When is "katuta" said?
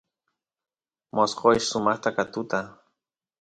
2.17-2.59